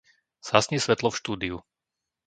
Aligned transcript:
Zhasni 0.47 0.77
svetlo 0.85 1.09
v 1.13 1.19
štúdiu. 1.21 1.57